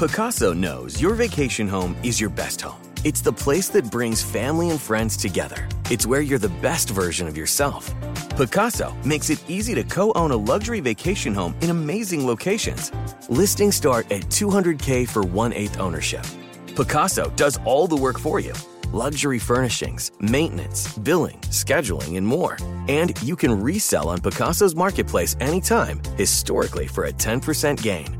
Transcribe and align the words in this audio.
Pacaso 0.00 0.56
knows 0.56 0.98
your 0.98 1.12
vacation 1.12 1.68
home 1.68 1.94
is 2.02 2.18
your 2.18 2.30
best 2.30 2.62
home. 2.62 2.80
It's 3.04 3.20
the 3.20 3.34
place 3.34 3.68
that 3.68 3.90
brings 3.90 4.22
family 4.22 4.70
and 4.70 4.80
friends 4.80 5.14
together. 5.14 5.68
It's 5.90 6.06
where 6.06 6.22
you're 6.22 6.38
the 6.38 6.56
best 6.62 6.88
version 6.88 7.28
of 7.28 7.36
yourself. 7.36 7.92
Pacaso 8.38 8.94
makes 9.04 9.28
it 9.28 9.44
easy 9.46 9.74
to 9.74 9.84
co 9.84 10.10
own 10.14 10.30
a 10.30 10.36
luxury 10.38 10.80
vacation 10.80 11.34
home 11.34 11.54
in 11.60 11.68
amazing 11.68 12.26
locations. 12.26 12.90
Listings 13.28 13.76
start 13.76 14.10
at 14.10 14.22
200K 14.30 15.06
for 15.06 15.22
one 15.22 15.52
eighth 15.52 15.78
ownership. 15.78 16.24
Pacaso 16.68 17.30
does 17.36 17.58
all 17.66 17.86
the 17.86 17.94
work 17.94 18.18
for 18.18 18.40
you 18.40 18.54
luxury 18.94 19.38
furnishings, 19.38 20.12
maintenance, 20.18 20.96
billing, 20.96 21.40
scheduling, 21.50 22.16
and 22.16 22.26
more. 22.26 22.56
And 22.88 23.12
you 23.22 23.36
can 23.36 23.52
resell 23.60 24.08
on 24.08 24.20
Pacaso's 24.20 24.74
marketplace 24.74 25.36
anytime, 25.40 26.00
historically 26.16 26.86
for 26.86 27.04
a 27.04 27.12
10% 27.12 27.82
gain. 27.82 28.19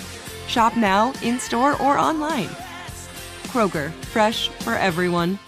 Shop 0.51 0.75
now, 0.75 1.13
in 1.23 1.39
store, 1.39 1.81
or 1.81 1.97
online. 1.97 2.49
Kroger, 3.53 3.89
fresh 4.11 4.49
for 4.49 4.73
everyone. 4.73 5.39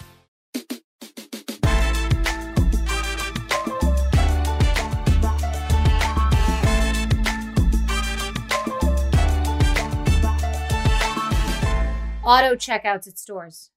Auto 12.24 12.56
checkouts 12.56 13.06
at 13.06 13.18
stores. 13.18 13.68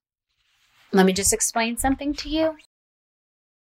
Let 0.93 1.05
me 1.05 1.11
just 1.11 1.33
explain 1.33 1.75
something 1.75 2.13
to 2.13 2.29
you. 2.29 2.55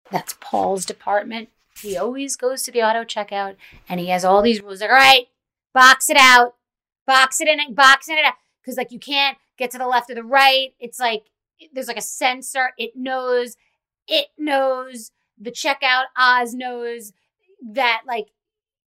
That's 0.09 0.35
Paul's 0.41 0.83
department. 0.83 1.49
He 1.79 1.95
always 1.95 2.35
goes 2.35 2.63
to 2.63 2.71
the 2.71 2.81
auto 2.81 3.03
checkout 3.03 3.55
and 3.87 3.99
he 3.99 4.07
has 4.07 4.25
all 4.25 4.41
these 4.41 4.63
rules 4.63 4.81
like, 4.81 4.89
all 4.89 4.95
right, 4.95 5.27
box 5.75 6.09
it 6.09 6.17
out, 6.19 6.55
box 7.05 7.41
it 7.41 7.47
in, 7.47 7.73
boxing 7.73 8.17
it 8.17 8.25
out. 8.25 8.35
Cause 8.65 8.77
like 8.77 8.91
you 8.91 8.99
can't 8.99 9.37
get 9.57 9.71
to 9.71 9.77
the 9.77 9.87
left 9.87 10.09
or 10.09 10.15
the 10.15 10.23
right. 10.23 10.73
It's 10.79 10.99
like 10.99 11.23
there's 11.73 11.87
like 11.87 11.97
a 11.97 12.01
sensor. 12.01 12.71
It 12.77 12.91
knows, 12.95 13.57
it 14.07 14.27
knows 14.37 15.11
the 15.39 15.51
checkout 15.51 16.05
Oz 16.15 16.53
knows 16.53 17.13
that 17.73 18.03
like 18.07 18.27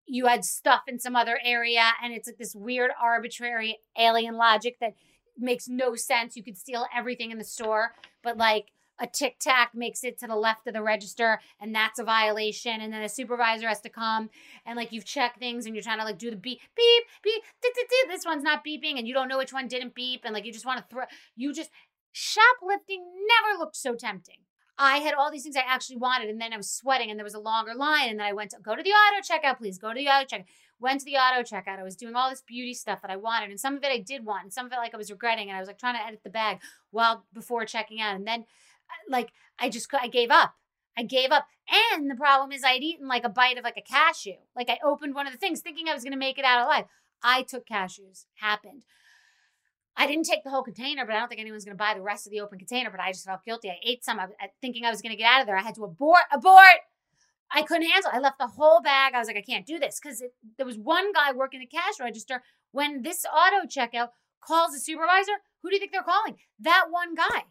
you 0.06 0.28
had 0.28 0.46
stuff 0.46 0.82
in 0.88 1.00
some 1.00 1.16
other 1.16 1.40
area 1.44 1.92
and 2.04 2.14
it's 2.14 2.28
like 2.28 2.38
this 2.38 2.56
weird 2.56 2.92
arbitrary 3.02 3.80
alien 3.98 4.36
logic 4.36 4.78
that 4.80 4.94
makes 5.38 5.68
no 5.68 5.96
sense. 5.96 6.36
You 6.36 6.44
could 6.44 6.58
steal 6.58 6.86
everything 6.96 7.32
in 7.32 7.38
the 7.38 7.44
store, 7.44 7.94
but 8.22 8.38
like 8.38 8.68
a 9.00 9.08
tic 9.08 9.40
tac 9.40 9.74
makes 9.74 10.04
it 10.04 10.20
to 10.20 10.28
the 10.28 10.36
left 10.36 10.68
of 10.68 10.74
the 10.74 10.82
register 10.82 11.40
and 11.60 11.74
that's 11.74 12.00
a 12.00 12.04
violation. 12.04 12.82
And 12.82 12.94
then 12.94 13.02
a 13.02 13.10
supervisor 13.10 13.68
has 13.68 13.82
to 13.82 13.90
come 13.90 14.30
and 14.66 14.76
like 14.78 14.92
you've 14.92 15.06
checked 15.06 15.40
things 15.40 15.66
and 15.66 15.76
you're 15.76 15.84
trying 15.84 16.00
to 16.00 16.06
like 16.06 16.18
do 16.18 16.30
the 16.30 16.36
beep, 16.36 16.60
beep, 16.76 17.04
beep, 17.24 17.44
this 18.08 18.26
one's 18.26 18.44
not 18.44 18.66
beeping 18.66 18.98
and 18.98 19.08
you 19.08 19.14
don't 19.14 19.28
know 19.28 19.38
which 19.38 19.54
one 19.54 19.68
didn't 19.68 19.96
beep. 19.96 20.22
And 20.24 20.34
like 20.34 20.46
you 20.46 20.54
just 20.54 20.66
want 20.66 20.80
to 20.80 20.86
throw, 20.90 21.04
you 21.36 21.54
just, 21.54 21.72
shoplifting 22.14 23.04
never 23.28 23.60
looked 23.60 23.76
so 23.76 23.96
tempting. 23.96 24.38
I 24.78 24.98
had 24.98 25.14
all 25.14 25.32
these 25.32 25.44
things 25.44 25.56
I 25.56 25.64
actually 25.68 25.98
wanted, 25.98 26.30
and 26.30 26.42
then 26.42 26.54
I 26.54 26.58
was 26.58 26.70
sweating, 26.70 27.10
and 27.10 27.20
there 27.20 27.24
was 27.24 27.36
a 27.36 27.40
longer 27.40 27.76
line, 27.76 28.10
and 28.10 28.20
then 28.20 28.26
I 28.26 28.34
went 28.34 28.52
to 28.52 28.58
go 28.62 28.76
to 28.76 28.82
the 28.82 28.90
auto 28.90 29.22
checkout, 29.22 29.58
please 29.58 29.78
go 29.78 29.90
to 29.90 29.96
the 29.96 30.08
auto 30.08 30.26
checkout. 30.26 30.46
Went 30.80 31.00
to 31.02 31.06
the 31.06 31.16
auto 31.16 31.42
checkout. 31.42 31.80
I 31.80 31.84
was 31.84 31.96
doing 31.96 32.16
all 32.16 32.30
this 32.30 32.42
beauty 32.42 32.74
stuff 32.74 33.02
that 33.02 33.12
I 33.12 33.16
wanted, 33.16 33.50
and 33.50 33.60
some 33.60 33.76
of 33.76 33.84
it 33.84 33.92
I 33.92 34.00
did 34.00 34.26
want, 34.26 34.44
and 34.44 34.54
some 34.54 34.66
of 34.66 34.72
it 34.72 34.78
like 34.78 34.94
I 34.94 34.98
was 34.98 35.12
regretting, 35.12 35.50
and 35.50 35.58
I 35.58 35.60
was 35.60 35.68
like 35.68 35.78
trying 35.78 35.96
to 35.96 36.06
edit 36.06 36.22
the 36.24 36.30
bag 36.30 36.60
while 36.92 37.26
before 37.34 37.66
checking 37.66 38.02
out, 38.02 38.16
and 38.16 38.28
then 38.28 38.46
like 39.10 39.32
I 39.60 39.70
just 39.70 39.88
I 39.94 40.08
gave 40.08 40.32
up. 40.32 40.56
I 40.98 41.04
gave 41.04 41.32
up, 41.32 41.48
and 41.92 42.10
the 42.10 42.16
problem 42.16 42.52
is 42.52 42.64
I'd 42.64 42.84
eaten 42.84 43.08
like 43.08 43.24
a 43.24 43.30
bite 43.30 43.58
of 43.58 43.64
like 43.64 43.78
a 43.78 43.82
cashew. 43.82 44.36
Like 44.56 44.70
I 44.70 44.78
opened 44.84 45.16
one 45.16 45.26
of 45.26 45.34
the 45.34 45.40
things 45.40 45.62
thinking 45.62 45.90
I 45.90 45.94
was 45.94 46.04
going 46.04 46.14
to 46.14 46.20
make 46.20 46.38
it 46.38 46.46
out 46.46 46.64
alive. 46.64 46.86
I 47.24 47.42
took 47.42 47.66
cashews. 47.66 48.26
Happened. 48.36 48.84
I 49.96 50.08
didn't 50.08 50.26
take 50.26 50.44
the 50.44 50.50
whole 50.50 50.64
container, 50.64 51.06
but 51.06 51.16
I 51.16 51.20
don't 51.20 51.30
think 51.30 51.42
anyone's 51.42 51.66
going 51.66 51.78
to 51.78 51.84
buy 51.84 51.94
the 51.94 52.02
rest 52.02 52.26
of 52.26 52.32
the 52.32 52.42
open 52.42 52.58
container. 52.58 52.92
But 52.92 53.00
I 53.00 53.12
just 53.12 53.26
felt 53.26 53.46
guilty. 53.46 53.70
I 53.70 53.78
ate 53.84 54.04
some. 54.04 54.20
I 54.20 54.26
was 54.26 54.36
thinking 54.62 54.86
I 54.86 54.92
was 54.92 55.02
going 55.02 55.12
to 55.12 55.18
get 55.18 55.32
out 55.32 55.42
of 55.42 55.48
there. 55.48 55.58
I 55.58 55.62
had 55.62 55.76
to 55.76 55.84
abort. 55.84 56.24
Abort. 56.32 56.82
I 57.52 57.62
couldn't 57.62 57.88
handle. 57.88 58.10
it. 58.12 58.16
I 58.16 58.20
left 58.20 58.40
the 58.40 58.48
whole 58.48 58.82
bag. 58.82 59.14
I 59.14 59.20
was 59.20 59.28
like, 59.28 59.38
I 59.38 59.42
can't 59.42 59.66
do 59.66 59.78
this 59.78 60.00
because 60.02 60.24
there 60.58 60.66
was 60.66 60.78
one 60.78 61.14
guy 61.14 61.32
working 61.32 61.60
the 61.60 61.68
cash 61.68 62.00
register. 62.00 62.42
When 62.72 63.04
this 63.04 63.26
auto 63.26 63.68
checkout 63.68 64.10
calls 64.46 64.74
the 64.74 64.80
supervisor, 64.80 65.34
who 65.62 65.70
do 65.70 65.76
you 65.76 65.80
think 65.80 65.92
they're 65.92 66.02
calling? 66.02 66.38
That 66.60 66.86
one 66.90 67.14
guy. 67.14 67.44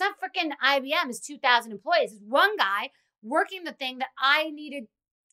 Not 0.00 0.14
freaking 0.20 0.52
IBM. 0.64 1.24
Two 1.24 1.38
thousand 1.38 1.72
employees. 1.72 2.12
It's 2.12 2.22
one 2.26 2.56
guy 2.56 2.90
working 3.22 3.64
the 3.64 3.72
thing 3.72 3.98
that 3.98 4.10
I 4.18 4.50
needed 4.50 4.84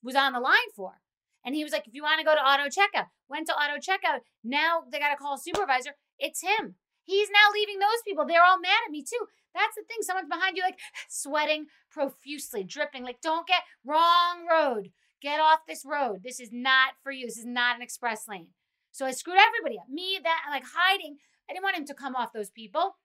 was 0.01 0.15
on 0.15 0.33
the 0.33 0.39
line 0.39 0.71
for. 0.75 0.99
And 1.45 1.55
he 1.55 1.63
was 1.63 1.73
like, 1.73 1.87
if 1.87 1.93
you 1.93 2.03
want 2.03 2.19
to 2.19 2.25
go 2.25 2.33
to 2.33 2.41
auto 2.41 2.63
checkout, 2.63 3.07
went 3.27 3.47
to 3.47 3.53
auto 3.53 3.77
checkout. 3.77 4.19
Now 4.43 4.83
they 4.89 4.99
got 4.99 5.11
to 5.11 5.17
call 5.17 5.35
a 5.35 5.39
supervisor. 5.39 5.91
It's 6.17 6.41
him. 6.41 6.75
He's 7.03 7.29
now 7.29 7.51
leaving 7.53 7.79
those 7.79 8.01
people. 8.05 8.25
They're 8.25 8.43
all 8.43 8.59
mad 8.59 8.79
at 8.85 8.91
me 8.91 9.03
too. 9.03 9.27
That's 9.53 9.75
the 9.75 9.83
thing. 9.83 9.97
Someone's 10.01 10.29
behind 10.29 10.57
you, 10.57 10.63
like 10.63 10.79
sweating 11.09 11.67
profusely, 11.91 12.63
dripping. 12.63 13.03
Like, 13.03 13.21
don't 13.21 13.47
get 13.47 13.63
wrong 13.85 14.47
road. 14.49 14.91
Get 15.21 15.39
off 15.39 15.59
this 15.67 15.85
road. 15.85 16.21
This 16.23 16.39
is 16.39 16.49
not 16.51 16.93
for 17.01 17.11
you. 17.11 17.25
This 17.25 17.37
is 17.37 17.45
not 17.45 17.75
an 17.75 17.81
express 17.81 18.27
lane. 18.27 18.47
So 18.91 19.05
I 19.05 19.11
screwed 19.11 19.37
everybody 19.37 19.77
up. 19.79 19.89
Me, 19.89 20.19
that, 20.23 20.45
like 20.49 20.63
hiding. 20.75 21.17
I 21.49 21.53
didn't 21.53 21.63
want 21.63 21.77
him 21.77 21.85
to 21.85 21.93
come 21.93 22.15
off 22.15 22.33
those 22.33 22.49
people. 22.49 22.95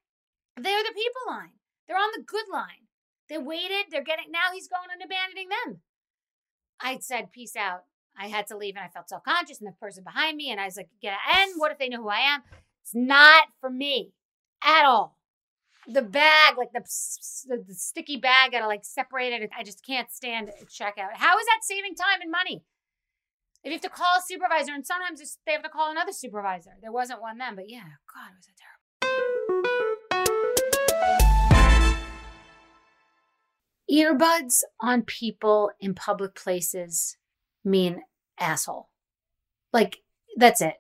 They're 0.63 0.83
the 0.83 0.95
people 0.95 1.23
line. 1.29 1.53
They're 1.87 1.97
on 1.97 2.11
the 2.17 2.23
good 2.23 2.47
line. 2.53 2.89
They 3.29 3.39
waited. 3.39 3.87
They're 3.91 4.05
getting, 4.05 4.31
now 4.31 4.53
he's 4.53 4.69
going 4.69 4.89
and 4.93 5.03
abandoning 5.03 5.49
them. 5.49 5.81
I 6.81 6.99
said, 7.01 7.33
peace 7.33 7.57
out. 7.57 7.85
I 8.19 8.29
had 8.29 8.47
to 8.49 8.57
leave 8.57 8.75
and 8.75 8.85
I 8.85 8.89
felt 8.89 9.09
self 9.09 9.23
conscious 9.23 9.61
and 9.61 9.69
the 9.69 9.73
person 9.73 10.03
behind 10.03 10.37
me. 10.37 10.51
And 10.51 10.61
I 10.61 10.65
was 10.65 10.77
like, 10.77 10.89
yeah, 11.01 11.17
and 11.37 11.53
what 11.57 11.71
if 11.71 11.79
they 11.79 11.89
know 11.89 12.03
who 12.03 12.09
I 12.09 12.21
am? 12.21 12.43
It's 12.83 12.95
not 12.95 13.49
for 13.61 13.71
me 13.71 14.13
at 14.63 14.85
all. 14.85 15.17
The 15.87 16.03
bag, 16.03 16.59
like 16.59 16.73
the, 16.73 16.81
the, 17.49 17.65
the 17.67 17.75
sticky 17.75 18.17
bag, 18.19 18.53
gotta 18.53 18.67
like 18.67 18.85
separate 18.85 19.33
it. 19.33 19.51
I 19.57 19.63
just 19.63 19.87
can't 19.87 20.11
stand 20.11 20.51
checkout. 20.67 21.15
How 21.15 21.39
is 21.39 21.47
that 21.47 21.61
saving 21.63 21.95
time 21.95 22.21
and 22.21 22.31
money? 22.31 22.63
If 23.65 23.71
you 23.71 23.73
have 23.73 23.81
to 23.83 23.89
call 23.89 24.19
a 24.19 24.23
supervisor, 24.27 24.73
and 24.73 24.87
sometimes 24.87 25.39
they 25.47 25.53
have 25.53 25.63
to 25.63 25.69
call 25.69 25.91
another 25.91 26.13
supervisor. 26.13 26.73
There 26.81 26.93
wasn't 26.93 27.23
one 27.23 27.39
then, 27.39 27.57
but 27.57 27.71
yeah, 27.71 27.81
God, 28.15 28.33
was 28.37 28.47
that 28.47 28.59
Earbuds 33.91 34.63
on 34.81 35.03
people 35.03 35.71
in 35.81 35.95
public 35.95 36.35
places 36.35 37.17
mean 37.65 38.03
asshole. 38.39 38.89
Like, 39.73 39.99
that's 40.37 40.61
it. 40.61 40.75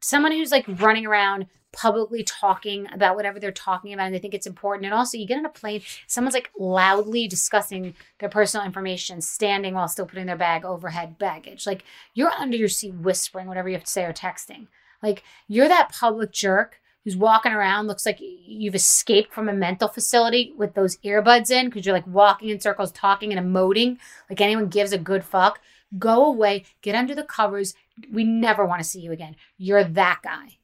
Someone 0.00 0.32
who's 0.32 0.52
like 0.52 0.66
running 0.68 1.06
around 1.06 1.46
publicly 1.72 2.22
talking 2.22 2.86
about 2.92 3.16
whatever 3.16 3.40
they're 3.40 3.50
talking 3.50 3.92
about 3.92 4.06
and 4.06 4.14
they 4.14 4.18
think 4.18 4.34
it's 4.34 4.46
important. 4.46 4.84
And 4.84 4.94
also, 4.94 5.18
you 5.18 5.26
get 5.26 5.38
on 5.38 5.46
a 5.46 5.50
plane, 5.50 5.82
someone's 6.06 6.34
like 6.34 6.50
loudly 6.56 7.26
discussing 7.26 7.94
their 8.20 8.28
personal 8.28 8.64
information, 8.64 9.20
standing 9.20 9.74
while 9.74 9.88
still 9.88 10.06
putting 10.06 10.26
their 10.26 10.36
bag 10.36 10.64
overhead 10.64 11.18
baggage. 11.18 11.66
Like 11.66 11.84
you're 12.14 12.30
under 12.30 12.56
your 12.56 12.68
seat 12.68 12.94
whispering 12.94 13.48
whatever 13.48 13.68
you 13.68 13.74
have 13.74 13.84
to 13.84 13.90
say 13.90 14.04
or 14.04 14.12
texting. 14.12 14.68
Like 15.02 15.24
you're 15.48 15.68
that 15.68 15.92
public 15.92 16.32
jerk 16.32 16.80
who's 17.04 17.16
walking 17.16 17.52
around, 17.52 17.86
looks 17.86 18.06
like 18.06 18.18
you've 18.20 18.74
escaped 18.74 19.32
from 19.32 19.48
a 19.48 19.52
mental 19.52 19.88
facility 19.88 20.52
with 20.56 20.74
those 20.74 20.96
earbuds 20.98 21.50
in 21.50 21.66
because 21.66 21.84
you're 21.84 21.94
like 21.94 22.06
walking 22.06 22.48
in 22.48 22.60
circles, 22.60 22.90
talking 22.90 23.32
and 23.32 23.46
emoting 23.46 23.98
like 24.30 24.40
anyone 24.40 24.68
gives 24.68 24.92
a 24.92 24.98
good 24.98 25.24
fuck. 25.24 25.60
Go 25.98 26.24
away, 26.26 26.64
get 26.82 26.94
under 26.94 27.14
the 27.14 27.22
covers. 27.22 27.74
We 28.10 28.24
never 28.24 28.64
want 28.64 28.82
to 28.82 28.88
see 28.88 29.00
you 29.00 29.12
again. 29.12 29.36
You're 29.58 29.84
that 29.84 30.20
guy. 30.24 30.58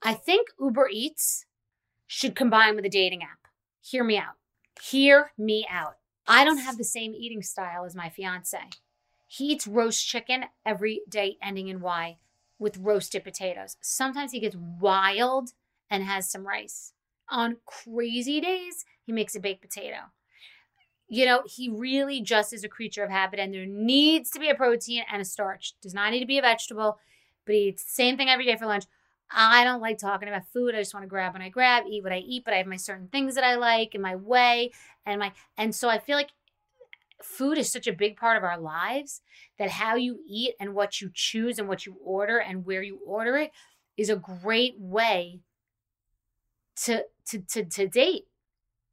I 0.00 0.14
think 0.14 0.48
Uber 0.60 0.88
Eats 0.92 1.44
should 2.06 2.36
combine 2.36 2.76
with 2.76 2.84
a 2.84 2.90
dating 2.90 3.22
app. 3.22 3.48
Hear 3.80 4.04
me 4.04 4.16
out. 4.16 4.34
Hear 4.80 5.32
me 5.36 5.66
out. 5.68 5.96
I 6.26 6.44
don't 6.44 6.58
have 6.58 6.78
the 6.78 6.84
same 6.84 7.14
eating 7.14 7.42
style 7.42 7.84
as 7.84 7.96
my 7.96 8.10
fiance. 8.10 8.58
He 9.30 9.52
eats 9.52 9.66
roast 9.66 10.06
chicken 10.06 10.46
every 10.64 11.02
day, 11.08 11.36
ending 11.42 11.68
in 11.68 11.80
Y, 11.80 12.16
with 12.58 12.78
roasted 12.78 13.22
potatoes. 13.22 13.76
Sometimes 13.82 14.32
he 14.32 14.40
gets 14.40 14.56
wild 14.56 15.50
and 15.90 16.02
has 16.02 16.30
some 16.30 16.46
rice. 16.46 16.94
On 17.30 17.58
crazy 17.66 18.40
days, 18.40 18.86
he 19.04 19.12
makes 19.12 19.36
a 19.36 19.40
baked 19.40 19.60
potato. 19.60 19.98
You 21.08 21.26
know, 21.26 21.42
he 21.46 21.68
really 21.68 22.22
just 22.22 22.54
is 22.54 22.64
a 22.64 22.68
creature 22.68 23.04
of 23.04 23.10
habit, 23.10 23.38
and 23.38 23.52
there 23.52 23.66
needs 23.66 24.30
to 24.30 24.40
be 24.40 24.48
a 24.48 24.54
protein 24.54 25.04
and 25.12 25.20
a 25.20 25.26
starch. 25.26 25.74
Does 25.82 25.94
not 25.94 26.10
need 26.10 26.20
to 26.20 26.26
be 26.26 26.38
a 26.38 26.42
vegetable, 26.42 26.98
but 27.44 27.54
he 27.54 27.68
eats 27.68 27.84
the 27.84 27.90
same 27.90 28.16
thing 28.16 28.30
every 28.30 28.46
day 28.46 28.56
for 28.56 28.66
lunch. 28.66 28.84
I 29.30 29.62
don't 29.64 29.82
like 29.82 29.98
talking 29.98 30.28
about 30.28 30.48
food. 30.52 30.74
I 30.74 30.78
just 30.78 30.94
want 30.94 31.04
to 31.04 31.08
grab 31.08 31.34
when 31.34 31.42
I 31.42 31.50
grab, 31.50 31.84
eat 31.86 32.02
what 32.02 32.12
I 32.12 32.18
eat, 32.18 32.44
but 32.46 32.54
I 32.54 32.58
have 32.58 32.66
my 32.66 32.76
certain 32.76 33.08
things 33.08 33.34
that 33.34 33.44
I 33.44 33.56
like 33.56 33.92
and 33.92 34.02
my 34.02 34.16
way 34.16 34.70
and 35.04 35.20
my 35.20 35.32
and 35.58 35.74
so 35.74 35.88
I 35.88 35.98
feel 35.98 36.16
like 36.16 36.30
food 37.22 37.58
is 37.58 37.70
such 37.70 37.86
a 37.86 37.92
big 37.92 38.16
part 38.16 38.36
of 38.36 38.44
our 38.44 38.58
lives 38.58 39.22
that 39.58 39.70
how 39.70 39.96
you 39.96 40.20
eat 40.28 40.54
and 40.60 40.74
what 40.74 41.00
you 41.00 41.10
choose 41.12 41.58
and 41.58 41.68
what 41.68 41.84
you 41.84 41.96
order 42.04 42.38
and 42.38 42.64
where 42.64 42.82
you 42.82 42.98
order 43.06 43.36
it 43.36 43.50
is 43.96 44.08
a 44.08 44.16
great 44.16 44.74
way 44.78 45.40
to 46.84 47.04
to 47.26 47.40
to, 47.40 47.64
to 47.64 47.88
date. 47.88 48.24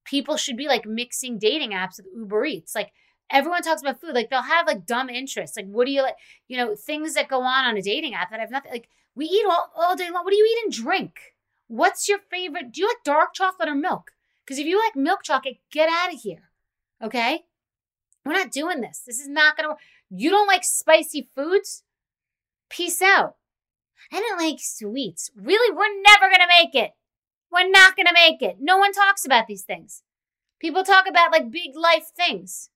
People 0.04 0.38
should 0.38 0.58
be 0.58 0.68
like 0.68 0.86
mixing 0.86 1.38
dating 1.38 1.72
apps 1.72 1.98
with 1.98 2.08
Uber 2.16 2.46
Eats. 2.46 2.76
Like 2.76 2.92
everyone 3.30 3.62
talks 3.62 3.82
about 3.82 4.02
food, 4.02 4.14
like 4.14 4.30
they'll 4.30 4.42
have 4.42 4.68
like 4.68 4.86
dumb 4.86 5.10
interests. 5.10 5.58
Like 5.58 5.68
what 5.68 5.86
do 5.86 5.92
you 5.92 6.02
like, 6.02 6.16
you 6.48 6.58
know, 6.58 6.76
things 6.76 7.14
that 7.14 7.28
go 7.28 7.42
on 7.42 7.66
on 7.66 7.78
a 7.78 7.82
dating 7.82 8.14
app 8.14 8.32
that 8.32 8.40
have 8.40 8.52
nothing 8.52 8.72
like 8.72 8.90
we 9.16 9.26
eat 9.26 9.46
all, 9.50 9.72
all 9.76 9.96
day 9.96 10.10
long. 10.12 10.24
What 10.24 10.32
do 10.32 10.38
you 10.38 10.46
eat 10.46 10.64
and 10.66 10.74
drink? 10.74 11.36
What's 11.68 12.08
your 12.08 12.20
favorite? 12.20 12.72
Do 12.72 12.82
you 12.82 12.88
like 12.88 13.04
dark 13.04 13.34
chocolate 13.34 13.70
or 13.70 13.76
milk? 13.76 14.12
Because 14.44 14.60
if 14.60 14.66
you 14.66 14.80
like 14.80 14.96
milk 14.96 15.24
chocolate, 15.24 15.58
get 15.72 15.90
out 15.90 16.14
of 16.14 16.20
here. 16.20 16.52
Okay? 17.02 17.46
We're 18.26 18.34
not 18.34 18.52
doing 18.52 18.82
this. 18.82 19.04
This 19.06 19.20
is 19.20 19.28
not 19.28 19.56
going 19.56 19.66
to 19.66 19.70
work. 19.72 19.80
You 20.10 20.30
don't 20.30 20.48
like 20.48 20.64
spicy 20.64 21.30
foods? 21.36 21.84
Peace 22.70 23.02
out. 23.02 23.36
I 24.12 24.20
don't 24.20 24.40
like 24.40 24.60
sweets. 24.60 25.32
Really? 25.36 25.76
We're 25.76 26.02
never 26.02 26.28
going 26.28 26.42
to 26.42 26.48
make 26.48 26.76
it. 26.76 26.92
We're 27.52 27.70
not 27.70 27.96
going 27.96 28.08
to 28.08 28.14
make 28.14 28.42
it. 28.42 28.58
No 28.60 28.78
one 28.78 28.92
talks 28.92 29.26
about 29.26 29.48
these 29.48 29.64
things. 29.64 30.04
People 30.60 30.84
talk 30.84 31.08
about 31.08 31.32
like 31.32 31.52
big 31.52 31.76
life 31.76 32.12
things. 32.16 32.70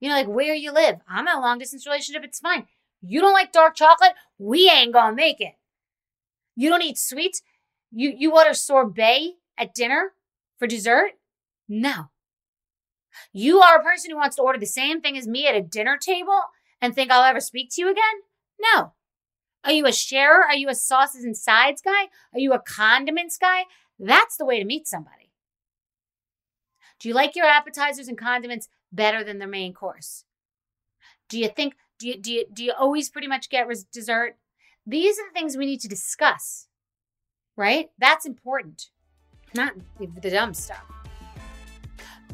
You 0.00 0.10
know, 0.10 0.16
like 0.16 0.28
where 0.28 0.54
you 0.54 0.72
live. 0.72 0.96
I'm 1.08 1.26
in 1.26 1.34
a 1.34 1.40
long 1.40 1.58
distance 1.58 1.86
relationship. 1.86 2.24
It's 2.24 2.40
fine. 2.40 2.66
You 3.00 3.20
don't 3.20 3.32
like 3.32 3.52
dark 3.52 3.74
chocolate? 3.74 4.12
We 4.38 4.68
ain't 4.70 4.92
gonna 4.92 5.14
make 5.14 5.40
it. 5.40 5.54
You 6.54 6.68
don't 6.68 6.82
eat 6.82 6.98
sweets? 6.98 7.42
You 7.90 8.12
you 8.16 8.34
order 8.34 8.52
sorbet 8.52 9.36
at 9.56 9.74
dinner 9.74 10.12
for 10.58 10.66
dessert? 10.66 11.12
No. 11.68 12.10
You 13.32 13.60
are 13.60 13.78
a 13.78 13.82
person 13.82 14.10
who 14.10 14.16
wants 14.16 14.36
to 14.36 14.42
order 14.42 14.58
the 14.58 14.66
same 14.66 15.00
thing 15.00 15.16
as 15.16 15.26
me 15.26 15.46
at 15.46 15.54
a 15.54 15.62
dinner 15.62 15.96
table 15.96 16.40
and 16.80 16.94
think 16.94 17.10
I'll 17.10 17.24
ever 17.24 17.40
speak 17.40 17.70
to 17.72 17.80
you 17.80 17.90
again? 17.90 18.02
No. 18.60 18.92
Are 19.64 19.72
you 19.72 19.86
a 19.86 19.92
sharer? 19.92 20.44
Are 20.44 20.54
you 20.54 20.68
a 20.68 20.74
sauces 20.74 21.24
and 21.24 21.36
sides 21.36 21.82
guy? 21.82 22.08
Are 22.32 22.38
you 22.38 22.52
a 22.52 22.60
condiments 22.60 23.36
guy? 23.36 23.64
That's 23.98 24.36
the 24.36 24.44
way 24.44 24.58
to 24.58 24.64
meet 24.64 24.86
somebody. 24.86 25.32
Do 26.98 27.08
you 27.08 27.14
like 27.14 27.36
your 27.36 27.46
appetizers 27.46 28.08
and 28.08 28.16
condiments 28.16 28.68
better 28.92 29.24
than 29.24 29.38
their 29.38 29.48
main 29.48 29.74
course? 29.74 30.24
Do 31.28 31.38
you 31.38 31.48
think 31.48 31.74
do 31.98 32.08
you 32.08 32.16
do 32.16 32.32
you 32.32 32.44
do 32.52 32.64
you 32.64 32.72
always 32.78 33.10
pretty 33.10 33.28
much 33.28 33.50
get 33.50 33.66
res- 33.66 33.84
dessert? 33.84 34.36
These 34.86 35.18
are 35.18 35.26
the 35.28 35.32
things 35.32 35.56
we 35.56 35.66
need 35.66 35.80
to 35.80 35.88
discuss. 35.88 36.68
Right? 37.56 37.90
That's 37.98 38.26
important. 38.26 38.90
Not 39.54 39.74
the 39.98 40.30
dumb 40.30 40.54
stuff. 40.54 40.84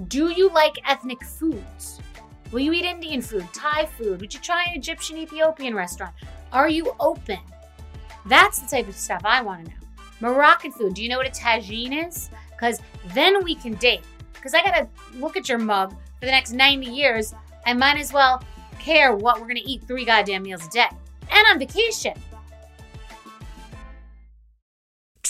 Do 0.08 0.30
you 0.30 0.50
like 0.50 0.76
ethnic 0.86 1.22
foods? 1.24 2.00
Will 2.50 2.60
you 2.60 2.72
eat 2.72 2.84
Indian 2.84 3.22
food, 3.22 3.46
Thai 3.54 3.86
food? 3.86 4.20
Would 4.20 4.34
you 4.34 4.40
try 4.40 4.64
an 4.64 4.76
Egyptian 4.76 5.16
Ethiopian 5.16 5.74
restaurant? 5.74 6.14
Are 6.52 6.68
you 6.68 6.94
open? 7.00 7.38
That's 8.26 8.58
the 8.58 8.68
type 8.68 8.88
of 8.88 8.96
stuff 8.96 9.22
I 9.24 9.40
want 9.42 9.64
to 9.64 9.70
know. 9.70 9.76
Moroccan 10.20 10.70
food. 10.70 10.94
Do 10.94 11.02
you 11.02 11.08
know 11.08 11.16
what 11.16 11.26
a 11.26 11.30
tagine 11.30 12.06
is? 12.06 12.30
Because 12.50 12.80
then 13.14 13.42
we 13.42 13.54
can 13.54 13.74
date. 13.74 14.02
Because 14.34 14.54
I 14.54 14.62
got 14.62 14.74
to 14.74 15.18
look 15.18 15.36
at 15.36 15.48
your 15.48 15.58
mug 15.58 15.90
for 15.90 16.26
the 16.26 16.30
next 16.30 16.52
90 16.52 16.86
years. 16.86 17.34
I 17.66 17.72
might 17.72 17.98
as 17.98 18.12
well 18.12 18.42
care 18.78 19.14
what 19.14 19.40
we're 19.40 19.46
going 19.46 19.56
to 19.56 19.68
eat 19.68 19.84
three 19.84 20.04
goddamn 20.04 20.42
meals 20.42 20.66
a 20.66 20.70
day 20.70 20.88
and 21.30 21.46
on 21.48 21.58
vacation. 21.58 22.14